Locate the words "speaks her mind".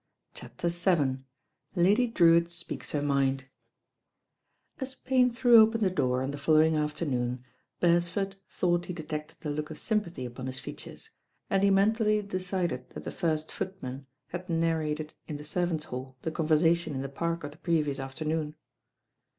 2.49-3.45